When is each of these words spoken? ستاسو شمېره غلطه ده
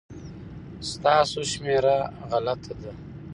ستاسو 0.91 1.39
شمېره 1.51 1.97
غلطه 2.29 2.73
ده 2.81 2.91